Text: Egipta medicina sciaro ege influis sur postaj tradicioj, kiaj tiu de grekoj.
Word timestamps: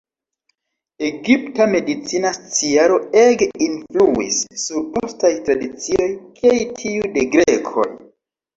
Egipta 1.07 1.67
medicina 1.73 2.31
sciaro 2.37 2.97
ege 3.25 3.49
influis 3.67 4.41
sur 4.65 4.89
postaj 4.97 5.33
tradicioj, 5.51 6.11
kiaj 6.41 6.59
tiu 6.83 7.15
de 7.21 7.31
grekoj. 7.39 7.89